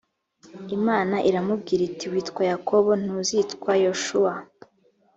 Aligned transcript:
imana 0.77 1.15
iramubwira 1.29 1.81
iti 1.89 2.05
witwa 2.11 2.41
yakobo 2.51 2.89
ntuzitwa 3.01 3.71
yoshuwa 3.83 4.33